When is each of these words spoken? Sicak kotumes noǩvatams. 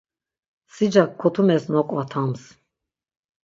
Sicak 0.73 1.11
kotumes 1.19 1.63
noǩvatams. 1.73 2.41